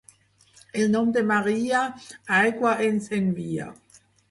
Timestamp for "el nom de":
0.79-1.23